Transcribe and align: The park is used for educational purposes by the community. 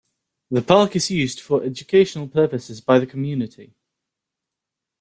The 0.49 0.63
park 0.63 0.95
is 0.95 1.11
used 1.11 1.41
for 1.41 1.63
educational 1.63 2.27
purposes 2.27 2.81
by 2.81 2.97
the 2.97 3.05
community. 3.05 3.75